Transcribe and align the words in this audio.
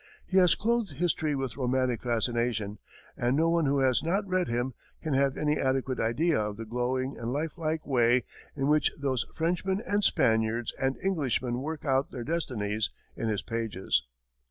He 0.25 0.37
has 0.37 0.55
clothed 0.55 0.93
history 0.93 1.35
with 1.35 1.57
romantic 1.57 2.01
fascination, 2.01 2.79
and 3.15 3.37
no 3.37 3.51
one 3.51 3.67
who 3.67 3.77
has 3.81 4.01
not 4.01 4.27
read 4.27 4.47
him 4.47 4.73
can 5.03 5.13
have 5.13 5.37
any 5.37 5.59
adequate 5.59 5.99
idea 5.99 6.39
of 6.41 6.57
the 6.57 6.65
glowing 6.65 7.15
and 7.19 7.31
life 7.31 7.55
like 7.55 7.85
way 7.85 8.23
in 8.55 8.67
which 8.67 8.91
those 8.97 9.27
Frenchmen 9.35 9.79
and 9.85 10.03
Spaniards 10.03 10.73
and 10.81 10.97
Englishmen 11.05 11.61
work 11.61 11.85
out 11.85 12.09
their 12.09 12.23
destinies 12.23 12.89
in 13.15 13.27
his 13.27 13.43
pages. 13.43 14.01